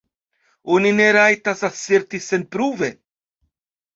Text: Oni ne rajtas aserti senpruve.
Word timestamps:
Oni 0.77 0.93
ne 0.99 1.09
rajtas 1.17 1.61
aserti 1.69 2.21
senpruve. 2.29 2.89